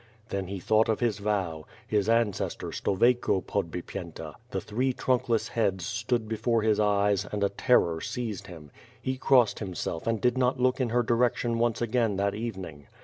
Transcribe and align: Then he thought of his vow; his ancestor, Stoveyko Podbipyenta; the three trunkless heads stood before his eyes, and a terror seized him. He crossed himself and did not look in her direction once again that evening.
Then 0.29 0.47
he 0.47 0.59
thought 0.59 0.89
of 0.89 0.99
his 0.99 1.19
vow; 1.19 1.67
his 1.85 2.09
ancestor, 2.09 2.71
Stoveyko 2.71 3.41
Podbipyenta; 3.43 4.33
the 4.49 4.59
three 4.59 4.93
trunkless 4.93 5.49
heads 5.49 5.85
stood 5.85 6.27
before 6.27 6.63
his 6.63 6.79
eyes, 6.79 7.23
and 7.31 7.43
a 7.43 7.49
terror 7.49 8.01
seized 8.01 8.47
him. 8.47 8.71
He 8.99 9.15
crossed 9.17 9.59
himself 9.59 10.07
and 10.07 10.19
did 10.19 10.39
not 10.39 10.59
look 10.59 10.81
in 10.81 10.89
her 10.89 11.03
direction 11.03 11.59
once 11.59 11.83
again 11.83 12.15
that 12.15 12.33
evening. 12.33 12.87